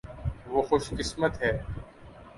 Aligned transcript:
وہ 0.51 0.61
خوش 0.67 0.85
قسمت 0.97 1.33
ہیں۔ 1.43 1.57